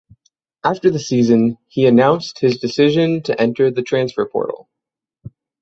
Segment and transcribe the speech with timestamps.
[0.63, 4.67] After the season he announced his decision to enter the transfer portal.